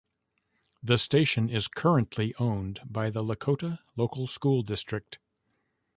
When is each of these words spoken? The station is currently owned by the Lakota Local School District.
The 0.81 0.97
station 0.97 1.47
is 1.47 1.67
currently 1.67 2.33
owned 2.39 2.81
by 2.85 3.11
the 3.11 3.23
Lakota 3.23 3.77
Local 3.95 4.25
School 4.25 4.63
District. 4.63 5.19